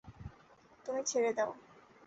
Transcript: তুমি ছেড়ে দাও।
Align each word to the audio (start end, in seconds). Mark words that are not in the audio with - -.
তুমি 0.85 1.01
ছেড়ে 1.03 1.31
দাও। 1.37 1.51